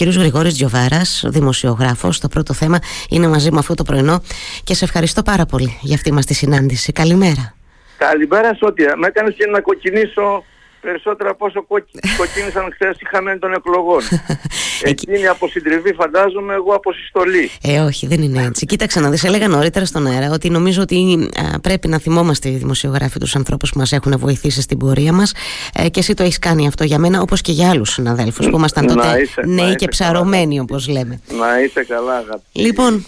[0.00, 2.20] κύριος Γρηγόρης Τζιοβάρας, δημοσιογράφος.
[2.20, 2.78] Το πρώτο θέμα
[3.10, 4.22] είναι μαζί μου αυτό το πρωινό
[4.64, 6.92] και σε ευχαριστώ πάρα πολύ για αυτή μας τη συνάντηση.
[6.92, 7.54] Καλημέρα.
[7.96, 8.94] Καλημέρα Σώτια.
[8.96, 10.44] Με έκανες και να κοκκινήσω
[10.80, 11.66] περισσότερα από όσο
[12.18, 14.02] κοκκίνησαν χθες οι χαμένοι των εκλογών.
[14.82, 17.50] Εκείνη από συντριβή φαντάζομαι, εγώ από συστολή.
[17.62, 18.66] Ε, όχι, δεν είναι έτσι.
[18.66, 21.28] Κοίταξε να δεις, έλεγα νωρίτερα στον αέρα ότι νομίζω ότι
[21.62, 25.32] πρέπει να θυμόμαστε οι δημοσιογράφοι τους ανθρώπους που μας έχουν βοηθήσει στην πορεία μας.
[25.74, 28.56] Ε, και εσύ το έχεις κάνει αυτό για μένα, όπως και για άλλους συναδέλφους που
[28.56, 31.20] ήμασταν τότε νέοι και ψαρωμένοι, όπως λέμε.
[31.38, 32.42] Να είσαι καλά, αγάπη.
[32.52, 33.04] Λοιπόν,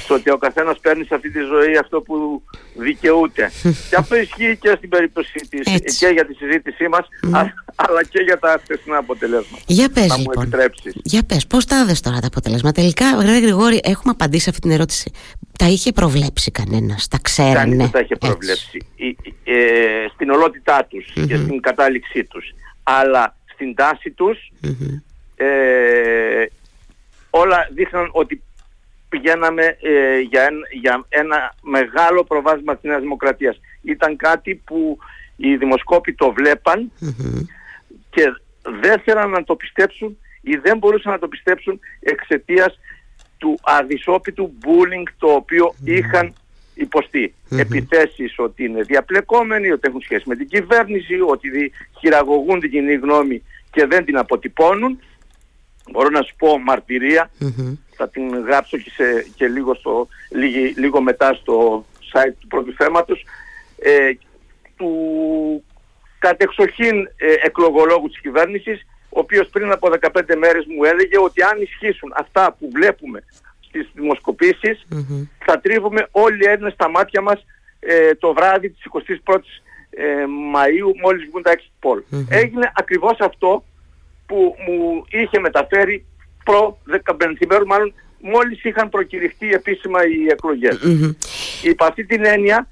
[0.00, 2.42] στο ότι ο καθένας παίρνει σε αυτή τη ζωή αυτό που
[2.74, 3.50] δικαιούται.
[3.90, 5.48] και αυτό ισχύει και στην περίπτωση
[5.84, 7.06] της και για τη συζήτησή μας
[7.74, 9.62] αλλά και για τα χθεσινά αποτελέσματα.
[9.66, 10.50] Για πες λοιπόν.
[11.02, 12.80] Για πες, πώς τα έδες τώρα τα αποτελέσματα.
[12.80, 15.10] Τελικά, Γρήγορη Γρηγόρη, έχουμε απαντήσει αυτή την ερώτηση.
[15.58, 17.76] Τα είχε προβλέψει κανένας, τα ξέρανε.
[17.76, 18.86] Κανείς τα είχε προβλέψει.
[19.44, 19.54] Ε,
[20.14, 22.54] στην ολότητά τους και στην κατάληξή τους.
[22.82, 24.52] Αλλά στην τάση τους
[25.36, 26.46] ε,
[27.30, 28.42] όλα δείχναν ότι
[29.12, 33.60] πηγαίναμε ε, για, ένα, για ένα μεγάλο προβάσμα της Νέας Δημοκρατίας.
[33.82, 34.98] Ήταν κάτι που
[35.36, 36.92] οι δημοσκόποι το βλεπαν
[38.10, 38.24] και
[38.80, 42.78] δεν θέλαν να το πιστέψουν ή δεν μπορούσαν να το πιστέψουν εξαιτίας
[43.38, 46.34] του αδυσόπιτου bullying το οποίο είχαν
[46.74, 47.34] υποστεί.
[47.50, 53.42] Επιθέσεις ότι είναι διαπλεκόμενοι, ότι έχουν σχέση με την κυβέρνηση, ότι χειραγωγούν την κοινή γνώμη
[53.70, 54.98] και δεν την αποτυπώνουν.
[55.90, 57.30] Μπορώ να σου πω μαρτυρία
[58.02, 60.08] θα την γράψω και, σε, και λίγο, στο,
[60.76, 63.24] λίγο, μετά στο site του πρώτου θέματος,
[63.78, 64.10] ε,
[64.76, 64.90] του
[66.18, 71.60] κατεξοχήν ε, εκλογολόγου της κυβέρνησης, ο οποίος πριν από 15 μέρες μου έλεγε ότι αν
[71.60, 73.24] ισχύσουν αυτά που βλέπουμε
[73.60, 74.86] στις δημοσκοπησεις
[75.46, 77.44] θα τρίβουμε όλοι οι Έλληνες στα μάτια μας
[77.80, 79.52] ε, το βράδυ της 21ης
[79.90, 82.02] ε, Μαΐου μόλις βγουν τα exit poll.
[82.28, 83.64] Έγινε ακριβώς αυτό
[84.26, 86.04] που μου είχε μεταφέρει
[86.44, 90.78] προ 15 μέρου, μάλλον μόλις είχαν προκηρυχτεί επίσημα οι εκλογές.
[90.84, 91.14] Mm-hmm.
[91.62, 92.68] Υπ' αυτή την έννοια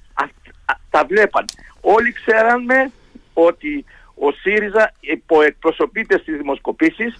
[0.91, 1.45] τα βλέπαν.
[1.81, 2.91] Όλοι ξέραμε
[3.33, 7.17] ότι ο ΣΥΡΙΖΑ υποεκπροσωπείται στις δημοσκοπησεις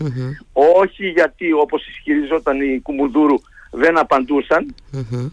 [0.53, 3.37] όχι γιατί όπως ισχυριζόταν η Κουμουνδούρου
[3.71, 4.75] δεν απαντούσαν,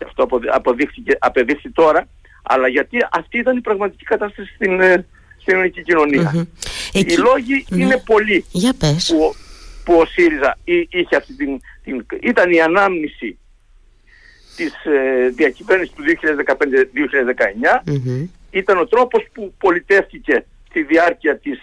[0.05, 2.07] αυτό αποδείχθηκε, απεδείχθη τώρα,
[2.43, 5.05] αλλά γιατί αυτή ήταν η πραγματική κατάσταση στην, ε,
[5.41, 5.81] στην ελληνική
[6.93, 7.83] Οι λόγοι ναι.
[7.83, 9.13] είναι πολλοί Για πες.
[9.13, 9.35] Που,
[9.87, 10.57] που ο ΣΥΡΙΖΑ
[10.89, 13.37] είχε αυτή την, την ήταν η ανάμνηση
[14.55, 16.03] της ε, διακυβέρνησης του
[17.85, 17.91] 2015-2019
[18.51, 21.59] ήταν ο τρόπος που πολιτεύτηκε τη διάρκεια της,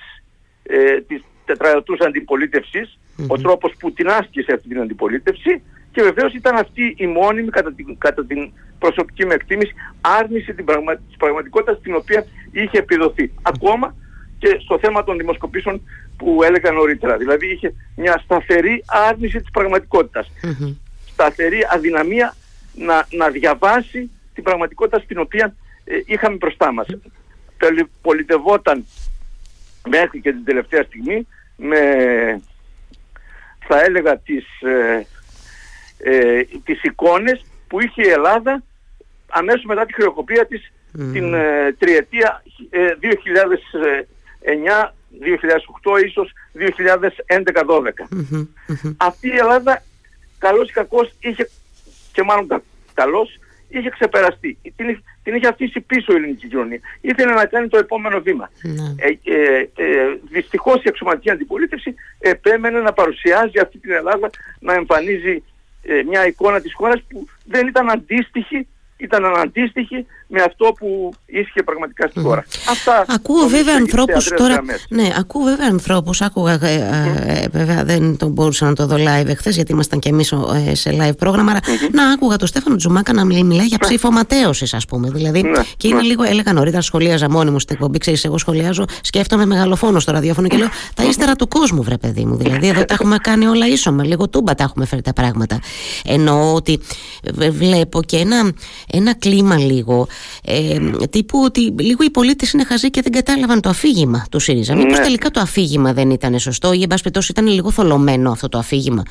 [0.63, 1.99] ε, της τετραετούς
[3.27, 5.63] ο τρόπος που την άσκησε αυτή την αντιπολίτευση
[5.93, 10.65] και βεβαίως ήταν αυτή η μόνιμη κατά την, κατά την προσωπική μου εκτίμηση άρνηση την
[10.65, 13.33] πραγμα, της πραγματικότητας την οποία είχε επιδοθεί.
[13.43, 13.95] Ακόμα
[14.45, 15.81] και στο θέμα των δημοσκοπήσεων
[16.17, 17.17] που έλεγα νωρίτερα.
[17.17, 20.31] Δηλαδή είχε μια σταθερή άρνηση της πραγματικότητας.
[21.13, 22.35] Σταθερή αδυναμία
[22.75, 26.87] να, να διαβάσει την πραγματικότητα στην οποία ε, είχαμε μπροστά μας.
[28.03, 28.87] Πολιτευόταν
[29.89, 31.27] μέχρι και την τελευταία στιγμή
[31.57, 31.79] με
[33.67, 35.07] θα έλεγα τις, ε,
[35.99, 38.63] ε, τις εικόνες που είχε η Ελλάδα
[39.29, 40.73] αμέσως μετά τη χρεοκοπία της
[41.13, 42.43] την ε, τριετία
[44.45, 46.65] 2009 2008 ίσως 2011-12.
[48.97, 49.83] Αυτή η Ελλάδα
[50.39, 51.51] καλώς ή κακώς είχε
[52.13, 52.63] και μάλλον
[52.95, 53.39] καλώς
[53.69, 54.59] είχε ξεπεραστεί.
[54.77, 56.81] Την, την είχε αφήσει πίσω η ελληνική κοινωνία.
[57.01, 58.51] Ήθελε να κάνει το επόμενο βήμα.
[58.63, 58.95] Ναι.
[58.97, 65.43] Ε, ε, ε, δυστυχώς η αξιωματική αντιπολίτευση επέμενε να παρουσιάζει αυτή την Ελλάδα να εμφανίζει
[65.83, 68.67] ε, μια εικόνα της χώρας που δεν ήταν αντίστοιχη
[68.97, 72.45] ήταν αναντίστοιχη με αυτό που ίσχυε πραγματικά στη χώρα.
[72.45, 72.57] Mm.
[72.71, 74.63] Αυτά ακούω βέβαια ανθρώπους τώρα.
[74.89, 76.21] Ναι, ακούω βέβαια ανθρώπους.
[76.21, 76.59] Άκουγα.
[76.63, 80.33] Ε, ε, βέβαια δεν τον μπορούσα να το δω live εχθές, γιατί ήμασταν και εμείς
[80.33, 81.59] ε, σε live πρόγραμμα.
[81.59, 81.91] Mm-hmm.
[81.93, 85.11] Να άκουγα τον Στέφανο Τζουμάκα να μιλάει για ψήφο ματέωσης, ας πούμε.
[85.11, 86.07] Δηλαδή, ναι, και είναι ναι.
[86.07, 87.99] λίγο, έλεγα νωρίτερα, σχολίαζα μόνη μου στην εκπομπή.
[87.99, 92.25] Ξέρεις, εγώ σχολιάζω, σκέφτομαι μεγαλοφόνος στο ραδιόφωνο και λέω τα ύστερα του κόσμου, βρε παιδί
[92.25, 92.37] μου.
[92.37, 94.05] Δηλαδή, εδώ τα έχουμε κάνει όλα ίσομα.
[94.05, 95.59] Λίγο τούμπα τα έχουμε φέρει τα πράγματα.
[96.05, 96.81] Εννοώ ότι
[97.51, 98.53] βλέπω και ένα,
[98.93, 100.07] ένα κλίμα λίγο
[100.45, 100.79] ε,
[101.11, 104.75] τύπου ότι λίγο οι πολίτες είναι χαζοί και δεν κατάλαβαν το αφήγημα του ΣΥΡΙΖΑ.
[104.75, 104.83] Ναι.
[104.83, 108.49] Μήπως τελικά το αφήγημα δεν ήταν σωστό ή εν πάση περιπτώσει ήταν λίγο θολωμένο αυτό
[108.49, 109.03] το αφήγημα.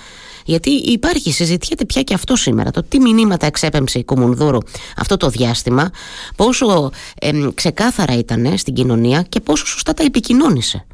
[0.45, 2.71] Γιατί υπάρχει, συζητιέται πια και αυτό σήμερα.
[2.71, 4.57] Το τι μηνύματα εξέπεμψε η Κουμουνδούρου
[4.97, 5.91] αυτό το διάστημα,
[6.35, 10.85] πόσο ε, ξεκάθαρα ήταν στην κοινωνία και πόσο σωστά τα επικοινώνησε.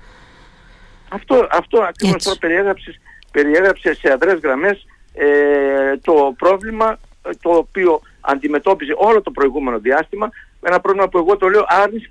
[1.09, 2.99] Αυτό, αυτό ακριβώς το περιέγραψες,
[3.31, 10.29] περιέγραψες σε αδρές γραμμές ε, το πρόβλημα ε, το οποίο αντιμετώπιζε όλο το προηγούμενο διάστημα
[10.61, 12.09] ένα πρόβλημα που εγώ το λέω άρνηση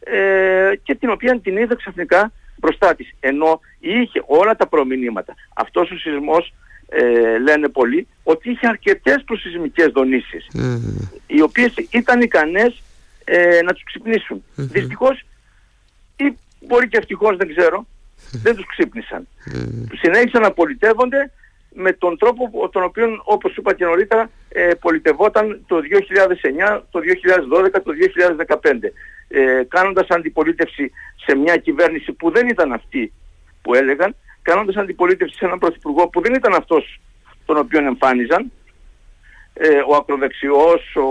[0.00, 3.14] ε, και την οποία την είδα ξαφνικά μπροστά της.
[3.20, 5.34] Ενώ είχε όλα τα προμηνύματα.
[5.54, 6.54] Αυτός ο σεισμός
[6.88, 10.46] ε, λένε πολλοί ότι είχε αρκετές προσυσμικές δονήσεις
[11.26, 12.82] οι οποίες ήταν ικανές
[13.24, 14.36] ε, να τους ξυπνήσουν.
[14.36, 14.62] Mm-hmm.
[14.62, 15.24] Δυστυχώς
[16.16, 16.36] ή
[16.66, 17.86] μπορεί και ευτυχώς δεν ξέρω
[18.32, 19.28] δεν τους ξύπνησαν.
[20.00, 21.30] Συνέχισαν να πολιτεύονται
[21.74, 25.76] με τον τρόπο τον οποίο όπως είπα και νωρίτερα ε, πολιτευόταν το
[26.76, 27.00] 2009, το
[27.64, 27.92] 2012, το
[28.60, 28.72] 2015
[29.28, 30.90] ε, κάνοντας αντιπολίτευση
[31.26, 33.12] σε μια κυβέρνηση που δεν ήταν αυτή
[33.62, 37.00] που έλεγαν κάνοντας αντιπολίτευση σε έναν πρωθυπουργό που δεν ήταν αυτός
[37.44, 38.52] τον οποίο εμφάνιζαν
[39.54, 41.08] ε, ο ακροδεξιός, ο,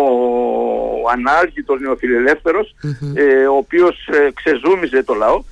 [0.00, 0.04] ο
[1.12, 2.74] ανάλγητος νεοφιλελεύθερος
[3.14, 5.42] ε, ο οποίος ε, ξεζούμιζε το λαό ε,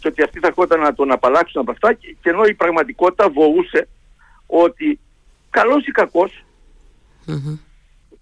[0.00, 3.28] και ότι αυτοί θα έρχονταν να τον απαλλάξουν από αυτά και, και ενώ η πραγματικότητα
[3.30, 3.88] βοούσε
[4.46, 5.00] ότι
[5.50, 6.44] καλός ή κακός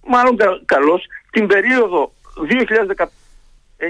[0.06, 2.12] μάλλον κα, καλός την περίοδο
[3.78, 3.84] 2019-2023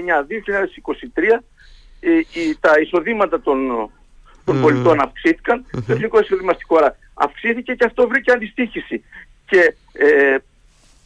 [1.99, 2.19] ε,
[2.59, 3.89] τα εισοδήματα των,
[4.45, 9.03] των πολιτών αυξήθηκαν, το εθνικό εισόδημα στη χώρα αυξήθηκε και αυτό βρήκε αντιστοίχηση.
[9.45, 10.37] Και ε,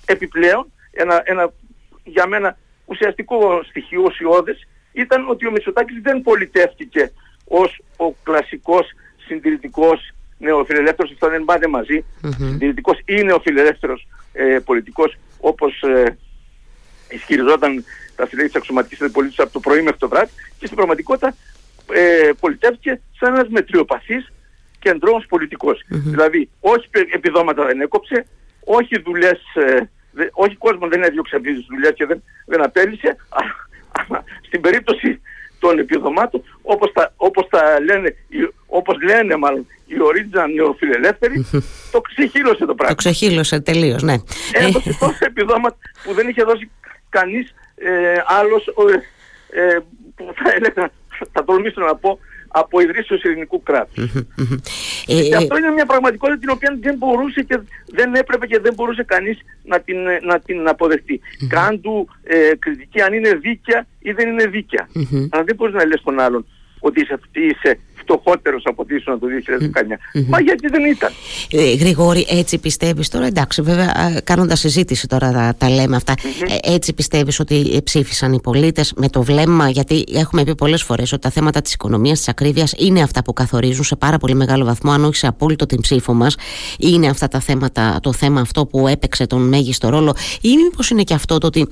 [0.06, 1.54] επιπλέον ένα, ένα
[2.04, 4.68] για μένα ουσιαστικό στοιχείο ουσιώδες
[5.02, 7.12] ήταν ότι ο Μητσοτάκης δεν πολιτεύτηκε
[7.48, 8.92] ως ο κλασικός
[9.28, 12.36] συντηρητικός νεοφιλελεύθερος, αυτά δεν πάνε μαζί, mm-hmm.
[12.38, 16.18] συντηρητικός ή νεοφιλελεύθερος ε, πολιτικός όπως ε,
[17.10, 17.84] ισχυριζόταν
[18.16, 21.36] τα στελέχη της αξιωματικής αντιπολίτευσης από το πρωί μέχρι το βράδυ και στην πραγματικότητα
[21.94, 24.32] ε, πολιτεύτηκε σαν ένας μετριοπαθής
[24.80, 25.26] κεντρός
[25.88, 28.26] Δηλαδή όχι επιδόματα δεν έκοψε,
[28.64, 29.80] όχι δουλειές, ε,
[30.32, 33.16] όχι κόσμο δεν έδιωξε από τις δουλειές και δεν, δεν απέλησε,
[34.10, 35.22] αλλά στην περίπτωση
[35.60, 38.16] των επιδομάτων όπως τα, όπως τα λένε,
[38.68, 41.46] όπως λένε μάλλον οι original νεοφιλελεύθεροι,
[41.94, 42.88] το ξεχύλωσε το πράγμα.
[42.88, 44.16] Το ξεχύλωσε τελείως, ναι.
[44.52, 46.70] Έδωσε τόσα επιδόματα που δεν είχε δώσει
[47.10, 49.80] κανείς ε, άλλος ε, ε,
[50.16, 50.92] που θα έλεγα,
[51.32, 54.12] θα τολμήσω να πω, από ιδρύσεως ελληνικού κράτους.
[55.06, 58.74] και ε, αυτό είναι μια πραγματικότητα την οποία δεν μπορούσε και δεν έπρεπε και δεν
[58.74, 61.20] μπορούσε κανείς να την, να την αποδεχτεί.
[61.48, 64.88] Κάντου ε, κριτική αν είναι δίκαια ή δεν είναι δίκαια.
[65.30, 66.46] Αλλά δεν μπορείς να λες τον άλλον
[66.80, 69.28] ότι είσαι, είσαι φτωχότερος από ό,τι ήσουν το
[70.14, 70.22] 2019.
[70.28, 71.12] Μα γιατί δεν ήταν;
[71.52, 76.14] Ε, Γρηγόρη, έτσι πιστεύεις τώρα, εντάξει βέβαια κάνοντας συζήτηση τώρα τα, λέμε αυτά,
[76.64, 81.12] ε, έτσι πιστεύεις ότι ψήφισαν οι πολίτες με το βλέμμα, γιατί έχουμε πει πολλές φορές
[81.12, 84.66] ότι τα θέματα της οικονομίας, της ακρίβειας είναι αυτά που καθορίζουν σε πάρα πολύ μεγάλο
[84.66, 86.36] βαθμό, αν όχι σε απόλυτο την ψήφο μας,
[86.80, 91.04] είναι αυτά τα θέματα, το θέμα αυτό που έπαιξε τον μέγιστο ρόλο ή μήπως είναι
[91.04, 91.68] και αυτό το ότι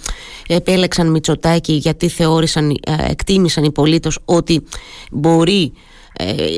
[0.47, 2.75] επέλεξαν Μητσοτάκη γιατί θεώρησαν, ε,
[3.09, 4.63] εκτίμησαν οι πολίτες ότι
[5.11, 5.79] μπορεί ε,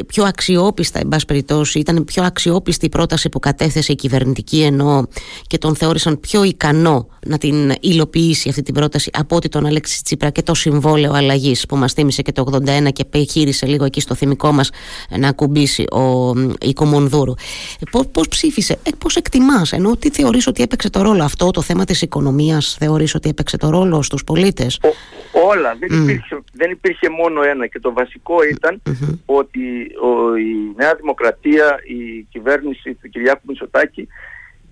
[0.07, 5.07] πιο αξιόπιστα, εν πάση περιπτώσει, ήταν πιο αξιόπιστη η πρόταση που κατέθεσε η κυβερνητική ενώ
[5.47, 10.03] και τον θεώρησαν πιο ικανό να την υλοποιήσει αυτή την πρόταση από ότι τον Αλέξη
[10.03, 14.01] Τσίπρα και το συμβόλαιο αλλαγής που μας θύμισε και το 81 και επιχείρησε λίγο εκεί
[14.01, 14.69] στο θυμικό μας
[15.17, 17.33] να ακουμπήσει ο Οικομονδούρου.
[17.79, 21.61] Ε, Πώς ψήφισε, ε, πώς εκτιμάς, ενώ τι θεωρείς ότι έπαιξε το ρόλο αυτό, το
[21.61, 24.79] θέμα της οικονομίας, θεωρείς ότι έπαιξε το ρόλο στους πολίτες;
[25.45, 25.75] Όλα.
[25.79, 28.35] Δεν, υπήρχε, δεν υπήρχε μόνο ένα και το βασικό
[29.25, 29.46] ότι
[30.01, 34.07] ο, η Νέα Δημοκρατία, η κυβέρνηση του Κυριάκου Μητσοτάκη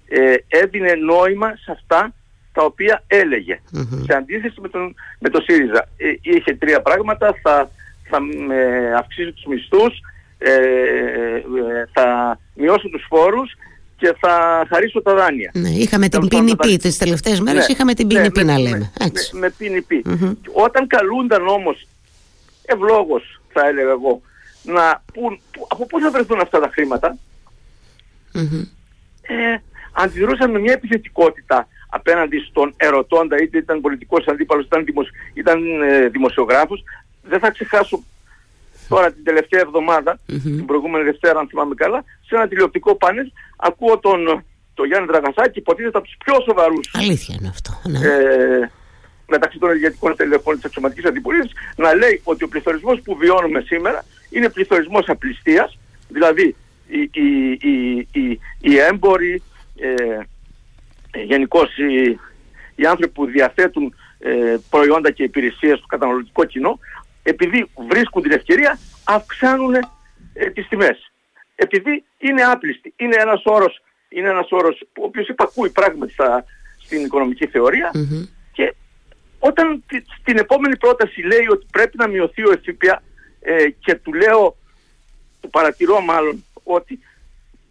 [0.07, 2.13] ε, έδινε νόημα σε αυτά
[2.53, 3.59] τα οποία έλεγε.
[4.05, 5.87] Σε αντίθεση με τον, με το ΣΥΡΙΖΑ.
[5.97, 7.71] Ε, είχε τρία πράγματα, θα,
[8.09, 8.17] θα
[8.53, 9.99] ε, αυξήσω τους μισθούς,
[10.37, 11.41] ε, ε,
[11.93, 13.51] θα μειώσω τους φόρους
[13.97, 15.51] και θα χαρίσω τα δάνεια.
[15.53, 18.91] Ναι, είχαμε την PNP τις τελευταίες μέρες, ναι, είχαμε την PNP ναι, να λέμε.
[18.99, 19.35] Έτσι.
[19.35, 19.83] Με, με
[20.53, 21.87] Όταν καλούνταν όμως
[22.65, 24.21] ευλόγως θα έλεγα εγώ
[24.65, 27.17] να πούν από πού θα βρεθούν αυτά τα χρηματα
[29.21, 29.57] ε,
[29.91, 35.07] αντιδρούσαν με μια επιθετικότητα απέναντι στον ερωτώντα, είτε ήταν πολιτικός αντίπαλος, ήταν, δημοσ...
[35.33, 36.83] ήταν ε, δημοσιογράφος.
[37.21, 38.03] Δεν θα ξεχάσω
[38.87, 39.65] τώρα την τελευταία
[40.25, 44.43] την προηγούμενη Δευτέρα αν θυμάμαι καλά, σε ένα τηλεοπτικό πάνελ ακούω τον,
[44.73, 46.91] τον Γιάννη Δραγασάκη, υποτίθεται από τους πιο σοβαρούς.
[46.93, 47.81] Αλήθεια είναι αυτό.
[47.83, 47.99] Ναι.
[47.99, 48.71] Ε,
[49.27, 54.05] μεταξύ των ηγετικών τελεχών της αξιωματικής αντιπολίτευσης να λέει ότι ο πληθωρισμός που βιώνουμε σήμερα
[54.35, 55.77] είναι πληθωρισμός απληστίας,
[56.09, 56.55] δηλαδή
[56.87, 59.41] οι, οι, οι, οι, οι έμποροι,
[59.79, 60.19] ε,
[61.23, 62.19] γενικώς οι,
[62.75, 66.79] οι άνθρωποι που διαθέτουν ε, προϊόντα και υπηρεσίες στο καταναλωτικό κοινό,
[67.23, 69.75] επειδή βρίσκουν την ευκαιρία, αυξάνουν
[70.33, 71.11] ε, τις τιμές.
[71.55, 72.93] Επειδή είναι άπλιστοι.
[72.95, 76.45] Είναι ένας όρος, είναι ένας όρος ο οποίος υπακούει πράγματι στα,
[76.77, 77.49] στην οικονομική
[78.51, 78.75] και
[79.39, 79.83] όταν
[80.19, 83.01] στην επόμενη πρόταση λέει ότι πρέπει να μειωθεί ο ΕΦΠΑ
[83.45, 84.57] ε, και του λέω,
[85.41, 86.99] του παρατηρώ μάλλον, ότι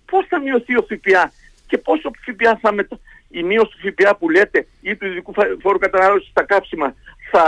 [0.07, 1.33] πώς θα μειωθεί ο ΦΠΑ
[1.67, 2.99] και πόσο ΦΠΑ θα μετα...
[3.29, 6.95] η μείωση του ΦΠΑ που λέτε ή του ειδικού φόρου κατανάλωσης στα κάψιμα
[7.31, 7.47] θα,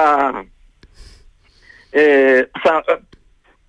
[1.90, 2.94] ε, θα ε,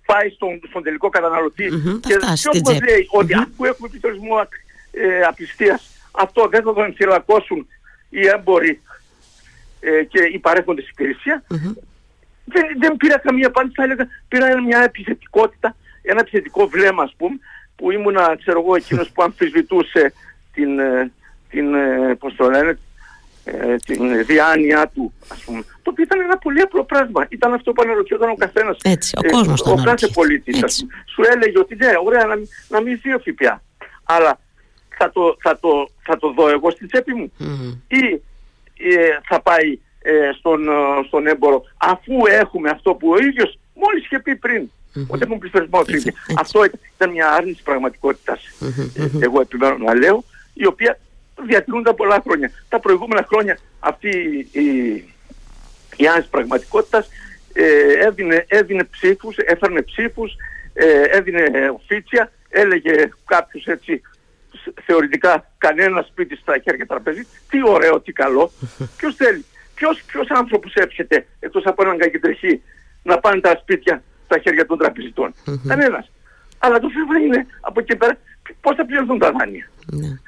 [0.06, 3.48] πάει στον, στον τελικό καταναλωτή mm-hmm, και ποιος μας λέει ότι mm-hmm.
[3.52, 4.48] αφού έχουμε πληθωρισμό
[4.90, 7.66] ε, απιστίας αυτό δεν θα τον ενθυλακώσουν
[8.08, 8.80] οι έμποροι
[9.80, 11.72] ε, και οι παρέχοντες υπηρεσία mm-hmm.
[12.48, 17.38] Δεν, δεν πήρα καμία απάντηση θα έλεγα πήρα μια επιθετικότητα ένα επιθετικό βλέμμα ας πούμε
[17.76, 20.12] που ήμουνα ξέρω εγώ εκείνος που αμφισβητούσε
[20.52, 21.12] την, ε,
[21.50, 22.78] την, ε, πώς το λένε,
[23.44, 25.60] ε, την διάνοια του, ας πούμε.
[25.82, 27.26] Το οποίο ήταν ένα πολύ απλό πράγμα.
[27.28, 28.76] Ήταν αυτό που αναρωτιόταν ο καθένας.
[28.82, 30.86] Έτσι, ο κόσμος ε, Ο κάθε πολίτης.
[31.14, 32.34] Σου έλεγε ότι ναι, ωραία, να,
[32.68, 33.62] να μην ζει ο ΦΠΑ.
[34.04, 34.40] Αλλά
[34.98, 37.32] θα το, θα, το, θα το δω εγώ στην τσέπη μου.
[37.88, 38.22] Ή
[38.76, 40.60] ε, θα πάει ε, στον,
[41.06, 44.62] στον έμπορο αφού έχουμε αυτό που ο ίδιος μόλις είχε πει πριν.
[44.68, 45.06] Mm-hmm.
[45.06, 45.82] Ότι έχουμε πληθωρισμό
[46.38, 46.64] Αυτό
[46.94, 48.40] ήταν μια άρνηση πραγματικότητας.
[49.20, 50.24] Εγώ επιμένω να λέω,
[50.54, 50.98] η οποία
[51.46, 52.50] διατηρούνται πολλά χρόνια.
[52.68, 54.08] Τα προηγούμενα χρόνια αυτή
[54.52, 54.66] η,
[55.96, 57.08] η άνεση πραγματικότητας
[57.52, 60.36] ε, έδινε, έδινε ψήφους, έφερνε ψήφους,
[60.72, 64.02] ε, έδινε οφίτσια, έλεγε κάποιος έτσι
[64.84, 68.50] θεωρητικά κανένα σπίτι στα χέρια τραπεζί, τι ωραίο, τι καλό,
[68.96, 69.44] ποιος θέλει;
[69.78, 72.62] Ποιος, ποιος άνθρωπος έψεται εκτός από έναν κακεντρεχή
[73.02, 75.34] να πάνε τα σπίτια στα χέρια των τραπεζιτών;
[75.68, 76.10] Κανένας.
[76.58, 78.18] Αλλά το θέμα είναι από εκεί πέρα
[78.60, 79.70] πώς θα πληρωθούν τα δάνεια.
[79.86, 80.18] Ναι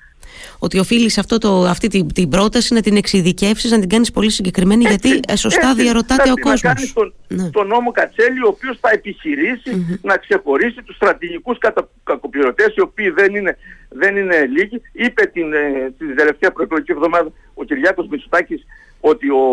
[0.58, 4.30] ότι οφείλεις αυτό το, αυτή την, την πρόταση να την εξειδικεύσεις, να την κάνεις πολύ
[4.30, 6.70] συγκεκριμένη, έτσι, γιατί ε, σωστά έτσι, διαρωτάται ο κόσμο.
[6.70, 7.50] Να κάνει τον, ναι.
[7.50, 11.58] τον νόμο Κατσέλη, ο οποίος θα επιχειρήσει να ξεχωρίσει τους στρατηγικούς
[12.04, 13.56] κακοπληρωτές, οι οποίοι δεν είναι,
[13.88, 14.80] δεν είναι λίγοι.
[14.92, 18.66] Είπε την, ε, την τελευταία προεκλογική εβδομάδα ο Κυριάκος Μητσοτάκης
[19.00, 19.44] ότι ο,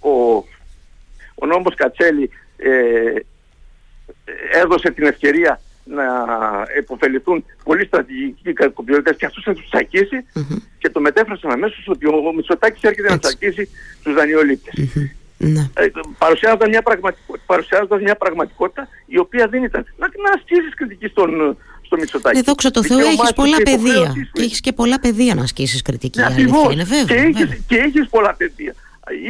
[0.00, 0.44] ο,
[1.34, 3.14] ο νόμος Κατσέλη ε,
[4.62, 6.04] έδωσε την ευκαιρία να
[6.76, 10.56] επωφεληθούν πολλοί στρατηγικοί κακοποιητές και αυτούς θα τους τσακίσει mm-hmm.
[10.78, 13.68] και το μετέφρασαν αμέσως ότι ο Μητσοτάκης έρχεται να τσακίσει
[14.02, 15.16] τους δανειοληπτες mm-hmm.
[15.38, 15.70] Ναι.
[15.74, 19.84] Ε, παρουσιάζονταν, μια πραγματικότητα, μια πραγματικότητα η οποία δεν ήταν.
[19.96, 22.36] Να, να ασκήσεις κριτική στον, στο Μητσοτάκη.
[22.36, 24.14] Ναι, δόξα τω Θεώ, έχεις πολλά παιδεία.
[24.32, 26.20] Και έχεις και πολλά παιδεία να ασκήσεις κριτική.
[26.20, 26.34] Ναι,
[26.72, 28.74] είναι, βέβαια, και, έχεις, και έχεις πολλά παιδεία.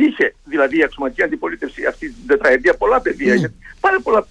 [0.00, 3.35] Είχε δηλαδή η αξιωματική αντιπολίτευση αυτή την τετραετία πολλά παιδεία.
[3.35, 3.49] Ναι.
[3.80, 4.26] Πάρα πολλά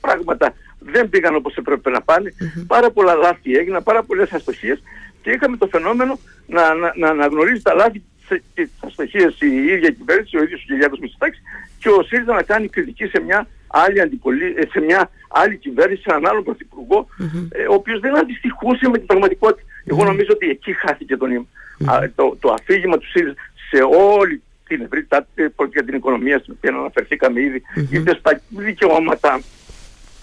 [0.00, 2.64] πράγματα δεν πήγαν όπως έπρεπε να πάνε, mm-hmm.
[2.66, 4.82] πάρα πολλά λάθη έγιναν, πάρα πολλές αστοχίες
[5.22, 9.90] και είχαμε το φαινόμενο να, να, να αναγνωρίζει τα λάθη και τις αστοχίες η ίδια
[9.90, 11.42] κυβέρνηση, ο ίδιος ο Κυριάκος Μητσοτάκης
[11.78, 14.54] και ο ΣΥΡΙΖΑ να κάνει κριτική σε μια άλλη, αντιπολί...
[14.56, 17.48] Ε, σε μια άλλη κυβέρνηση, σε έναν άλλον πρωθυπουργό, mm-hmm.
[17.50, 19.66] ε, ο οποίος δεν αντιστοιχούσε με την πραγματικότητα.
[19.66, 19.90] Mm-hmm.
[19.90, 21.46] Εγώ νομίζω ότι εκεί χάθηκε το νήμα.
[21.80, 22.08] Mm-hmm.
[22.14, 23.34] το, το αφήγημα του ΣΥΡΙΖΑ
[23.70, 23.82] σε
[24.16, 25.26] όλη την ευρύτητα,
[25.72, 29.40] για την οικονομία στην οποία αναφερθήκαμε ήδη, είτε στα δικαιώματα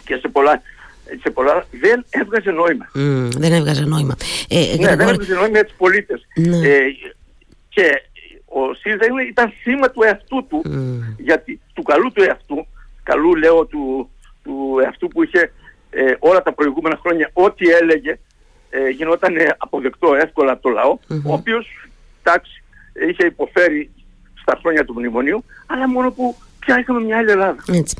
[0.05, 0.61] και σε πολλά,
[1.21, 2.91] σε πολλά δεν έβγαζε νόημα.
[2.95, 4.15] Mm, δεν έβγαζε νόημα.
[4.49, 6.27] Ε, ναι, δεν έβγαζε νόημα για τους πολίτες.
[6.35, 6.57] Ναι.
[6.57, 6.79] Ε,
[7.69, 8.01] και
[8.45, 11.15] ο ΣΥΡΙΖΑ ήταν θύμα του εαυτού του, mm.
[11.17, 12.67] γιατί, του καλού του εαυτού,
[13.03, 14.09] καλού λέω του,
[14.43, 15.51] του εαυτού που είχε
[15.89, 18.19] ε, όλα τα προηγούμενα χρόνια, ό,τι έλεγε
[18.69, 21.21] ε, γινόταν αποδεκτό εύκολα από το λαό, mm-hmm.
[21.25, 21.67] ο οποίος,
[22.23, 22.63] εντάξει,
[23.09, 23.89] είχε υποφέρει
[24.51, 27.63] στα χρόνια του μνημονίου, αλλά μόνο που πια είχαμε μια άλλη Ελλάδα.
[27.71, 27.95] Έτσι.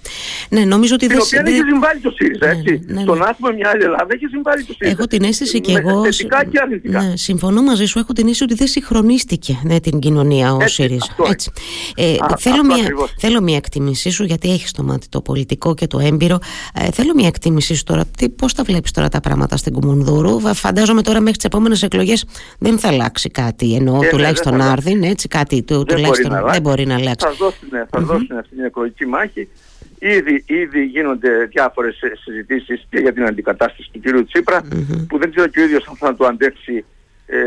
[0.50, 1.26] Ναι, νομίζω ότι την δεν...
[1.26, 2.84] οποία έχει συμβάλει το ΣΥΡΙΖΑ, ναι, έτσι.
[2.86, 4.96] Ναι, ναι, το να έχουμε μια άλλη Ελλάδα έχει συμβάλει το ΣΥΡΙΖΑ.
[4.98, 6.04] Έχω την αίσθηση και εγώ...
[6.04, 7.02] Θετικά και αρνητικά.
[7.02, 10.74] Ναι, συμφωνώ μαζί σου, έχω την αίσθηση ότι δεν συγχρονίστηκε ναι, την κοινωνία ο έτσι,
[10.74, 11.16] ΣΥΡΙΖΑ.
[11.30, 11.52] Έτσι.
[11.96, 12.78] Ε, Α, θέλω, μια,
[13.18, 16.40] θέλω μια εκτίμησή σου, γιατί έχεις το μάτι το πολιτικό και το έμπειρο.
[16.74, 18.04] Ε, θέλω μια εκτίμησή σου τώρα.
[18.36, 22.26] Πώς τα βλέπεις τώρα τα πράγματα στην Κουμουνδούρου; Φαντάζομαι τώρα μέχρι τις επόμενες εκλογές
[22.60, 23.76] δεν θα αλλάξει κάτι.
[23.76, 27.28] Εννοώ ε, τουλάχιστον Άρδιν, έτσι κάτι τουλάχιστον δεν μπορεί να αλλάξει.
[27.90, 29.50] Θα δώσουν την εκλογική μάχη.
[30.00, 34.26] Ήδη, ήδη γίνονται διάφορες συζητήσεις και για την αντικατάσταση του κ.
[34.26, 34.62] τσιπρα
[35.08, 36.86] που δεν ξέρω και ο ίδιος αν θα το αντέξει
[37.26, 37.38] ε,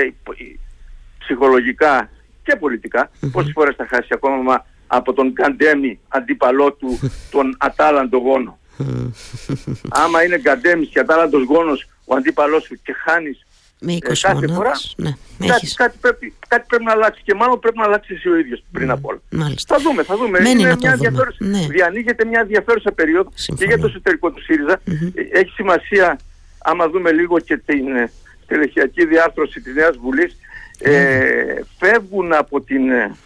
[0.00, 0.12] ε,
[1.18, 2.10] ψυχολογικά
[2.42, 3.10] και πολιτικά.
[3.10, 3.28] Mm-hmm.
[3.32, 6.98] Πόσες φορές θα χάσει ακόμα από τον Καντέμι αντίπαλό του
[7.30, 8.58] τον ατάλαντο γόνο.
[9.88, 13.45] Άμα είναι Καντέμις και ατάλαντος γόνος ο αντίπαλός σου και χάνεις
[13.80, 15.12] με 20 ε, κάθε φορά ναι,
[15.46, 18.64] κάτι, κάτι, πρέπει, κάτι πρέπει να αλλάξει και μάλλον πρέπει να αλλάξει εσύ ο ίδιος
[18.72, 19.20] πριν mm, από όλα.
[19.30, 19.76] Μάλιστα.
[19.76, 20.40] Θα δούμε, θα δούμε.
[20.40, 21.26] Μένει Είναι να μια το δούμε.
[21.38, 21.66] Ναι.
[21.68, 23.58] Διανοίγεται μια ενδιαφέρουσα περίοδο Συμφωνώ.
[23.58, 24.80] και για το εσωτερικό του ΣΥΡΙΖΑ.
[24.86, 25.12] Mm-hmm.
[25.32, 26.18] Έχει σημασία
[26.58, 28.10] άμα δούμε λίγο και την ε,
[28.46, 30.90] τελεχειακή διάρθρωση της Νέας Βουλής mm-hmm.
[30.90, 33.16] ε, φεύγουν από, την, ε,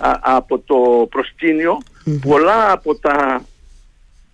[0.00, 2.18] α, από το προσκήνιο mm-hmm.
[2.22, 3.44] πολλά από τα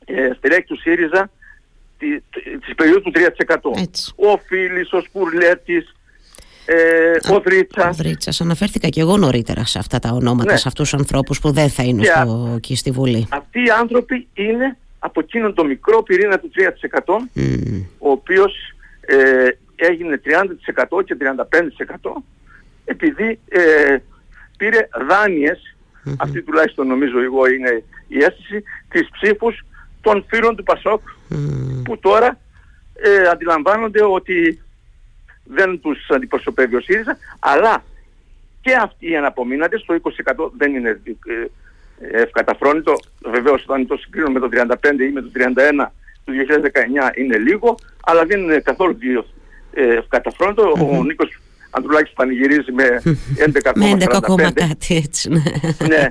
[0.05, 1.31] ε, στελέχη του ΣΥΡΙΖΑ
[2.67, 3.81] της περίοδου του 3%.
[3.81, 4.13] Έτσι.
[4.17, 5.95] Ο Φίλης, ο Σπουρλέτης,
[6.65, 7.99] ε, ο Δρίτσας.
[7.99, 8.41] Ο Δρίτσας.
[8.41, 10.59] Αναφέρθηκα και εγώ νωρίτερα σε αυτά τα ονόματα, ναι.
[10.59, 13.27] σε αυτούς τους ανθρώπους που δεν θα είναι και στο, και στη Βουλή.
[13.31, 17.85] Αυτοί οι άνθρωποι είναι από εκείνον το μικρό πυρήνα του 3%, mm.
[17.99, 18.55] ο οποίος
[19.01, 19.17] ε,
[19.77, 20.21] έγινε
[20.99, 21.17] 30% και
[22.01, 22.11] 35%
[22.85, 23.97] επειδή ε,
[24.57, 25.75] πήρε δάνειες
[26.17, 29.65] αυτή τουλάχιστον νομίζω εγώ είναι η αίσθηση, τις ψήφους
[30.01, 31.01] των φίλων του Πασόκ
[31.85, 32.39] που τώρα
[32.95, 34.63] ε, αντιλαμβάνονται ότι
[35.45, 37.85] δεν τους αντιπροσωπεύει ο ΣΥΡΙΖΑ αλλά
[38.61, 40.01] και αυτοί οι αναπομείναντες, το
[40.47, 41.01] 20% δεν είναι
[41.99, 45.87] ε, ευκαταφρόνητο, βεβαίως όταν το συγκρίνω με το 35 ή με το 31
[46.25, 46.33] του
[47.15, 48.99] 2019 είναι λίγο, αλλά δεν είναι καθόλου
[49.73, 50.73] ε, ευκαταφρόνητο.
[50.81, 53.03] Ο Νίκος Αντρουλάκης πανηγυρίζει με
[53.65, 53.73] 11,45.
[53.75, 55.29] με 11, κάτι έτσι.
[55.29, 55.43] Ναι.
[55.89, 56.09] ναι.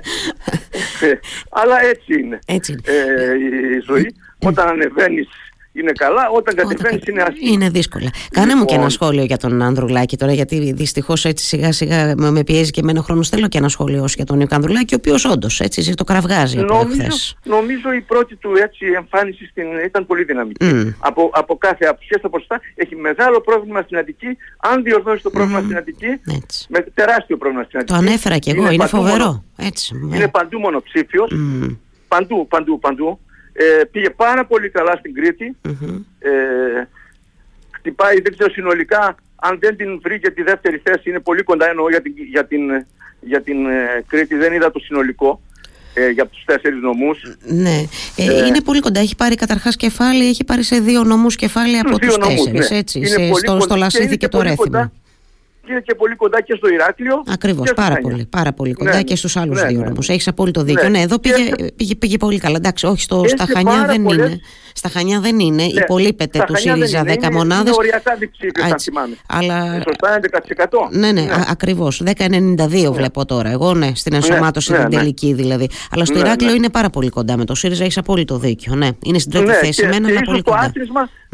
[1.02, 1.12] Ε,
[1.50, 2.76] αλλά έτσι είναι έτσι.
[2.84, 3.34] Ε,
[3.76, 4.14] η ζωή.
[4.38, 5.28] Όταν ανεβαίνεις
[5.72, 7.52] είναι καλά, όταν κατεβαίνεις είναι άσχημα.
[7.52, 8.10] Είναι δύσκολα.
[8.30, 8.90] Κάνε μου και ένα λοιπόν.
[8.90, 13.28] σχόλιο για τον Ανδρουλάκη τώρα, γιατί δυστυχώς έτσι σιγά σιγά με πιέζει και εμένα χρόνος.
[13.28, 16.74] Θέλω και ένα σχόλιο για τον Νίκο Ανδρουλάκη, ο οποίος όντως έτσι το κραυγάζει από
[16.74, 17.08] νομίζω,
[17.44, 20.94] νομίζω η πρώτη του έτσι εμφάνιση στην, ήταν πολύ δυναμική.
[20.98, 24.36] Από, από κάθε απουσία στα ποσοστά έχει μεγάλο πρόβλημα στην Αττική.
[24.58, 25.64] Αν διορθώσει το πρόβλημα mm.
[25.64, 26.66] στην Αττική, έτσι.
[26.68, 27.98] με τεράστιο πρόβλημα στην Αττική.
[27.98, 29.44] Το ανέφερα και εγώ, είναι, είναι φοβερό.
[29.56, 31.32] Έτσι, είναι παντού μονοψήφιος.
[31.34, 31.76] Mm.
[32.08, 33.18] Παντού, παντού, παντού.
[33.52, 35.56] Ε, πήγε πάρα πολύ καλά στην Κρήτη.
[36.18, 36.30] Ε,
[37.70, 41.68] χτυπάει, δεν ξέρω συνολικά, αν δεν την βρει και τη δεύτερη θέση, είναι πολύ κοντά
[41.68, 42.60] εννοώ για την, για την,
[43.20, 45.40] για την ε, Κρήτη, δεν είδα το συνολικό.
[45.94, 47.22] Ε, για τους τέσσερις νομούς.
[47.46, 47.84] Ναι,
[48.16, 49.00] ε, ε, είναι πολύ κοντά.
[49.00, 52.76] Έχει πάρει καταρχάς κεφάλι, έχει πάρει σε δύο νομούς κεφάλι από τους τέσσερις, ναι.
[52.76, 54.92] έτσι, σε, στο, στο Λασίδη και, το Ρέθιμο
[55.70, 57.22] είναι και πολύ κοντά και στο Ηράκλειο.
[57.26, 59.98] Ακριβώς, πάρα πολύ, πάρα πολύ κοντά ναι, και στους άλλους ναι, δύο ναι, όμω.
[60.08, 60.88] Έχεις απόλυτο δίκιο.
[60.88, 62.56] Ναι, εδώ πήγε, πήγε, πήγε, πολύ καλά.
[62.56, 64.40] Εντάξει, όχι, στο, στα Χανιά δεν είναι.
[64.74, 65.62] Στα Χανιά δεν είναι.
[65.62, 67.60] Ναι, Υπολείπεται του ΣΥΡΙΖΑ 10 μονάδε.
[67.60, 69.16] Είναι οριακά διψήφιο, αν θυμάμαι.
[69.28, 69.82] Αλλά...
[69.82, 70.20] Σωστά
[70.90, 70.96] 11%.
[70.98, 71.44] Ναι, ναι, ναι.
[71.48, 72.02] ακριβώς.
[72.04, 73.50] 10,92 βλέπω τώρα.
[73.50, 75.68] Εγώ, ναι, στην ενσωμάτωση την τελική δηλαδή.
[75.90, 77.82] Αλλά στο Ηράκλειο είναι πάρα πολύ κοντά με το ΣΥΡΙΖΑ.
[77.82, 78.74] Έχεις απόλυτο δίκιο.
[78.74, 79.86] Ναι, είναι στην τρίτη θέση.
[79.86, 80.72] Με ένα πολύ κοντά.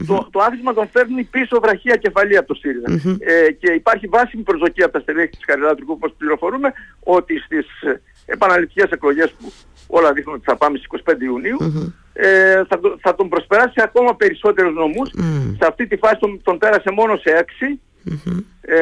[0.07, 2.87] Το, το άθροισμα τον φέρνει πίσω βραχία κεφαλή από το ΣΥΡΙΖΑ.
[2.89, 3.17] Mm-hmm.
[3.21, 6.73] Ε, και υπάρχει βάσιμη προσδοκία από τα στελέχη της Χαριλάτρικου, όπως πληροφορούμε,
[7.03, 9.53] ότι στις ε, επαναληπτικές εκλογές που
[9.87, 11.93] όλα δείχνουν ότι θα πάμε στις 25 ιουνιου mm-hmm.
[12.13, 15.11] ε, θα, θα τον προσπεράσει ακόμα περισσότερους νομούς.
[15.17, 15.57] Mm.
[15.59, 17.79] Σε αυτή τη φάση τον, τον πέρασε μόνο σε 6,
[18.11, 18.43] mm-hmm.
[18.61, 18.77] ε,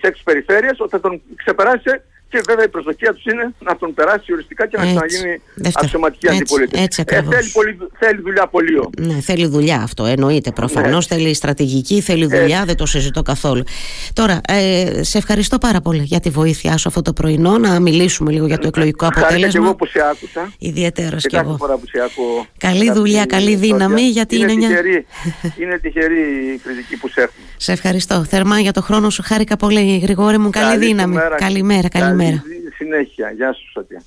[0.00, 1.90] σε 6 περιφέρειες, όταν τον ξεπεράσει
[2.30, 5.40] και βέβαια η προσδοκία τους είναι να τον περάσει οριστικά και να ξαναγίνει
[5.74, 6.84] αξιωματική αντιπολίτευση.
[6.84, 8.88] Έτσι, ε, θέλει, πολύ, θέλει δουλειά πολύ.
[8.98, 10.04] Ναι, θέλει δουλειά αυτό.
[10.04, 11.08] Εννοείται προφανώς.
[11.08, 11.16] Ναι.
[11.16, 13.62] Θέλει στρατηγική, θέλει δουλειά, δεν το συζητώ καθόλου.
[14.12, 17.58] Τώρα, ε, σε ευχαριστώ πάρα πολύ για τη βοήθειά σου αυτό το πρωινό.
[17.58, 19.48] Να μιλήσουμε λίγο για το εκλογικό αποτέλεσμα.
[19.48, 20.52] και εγώ που σε άκουσα.
[20.58, 21.56] Ιδιαίτερα και εγώ.
[21.58, 24.02] Φορά που σε ακούω, καλή δουλειά, καλή δύναμη.
[24.02, 25.06] Γιατί είναι, είναι, τυχερή,
[25.58, 26.20] είναι τυχερή
[26.54, 27.46] η κριτική που σε έχουμε.
[27.56, 28.24] Σε ευχαριστώ.
[28.28, 29.22] Θερμά για το χρόνο σου.
[29.26, 30.50] Χάρηκα πολύ, Γρηγόρη μου.
[30.50, 31.16] Καλή, δύναμη.
[31.36, 32.19] Καλημέρα, καλημέρα.
[32.76, 33.30] Συνέχεια.
[33.30, 34.02] Γεια σου, Σωτία.